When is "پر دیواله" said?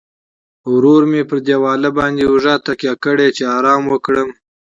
1.29-1.89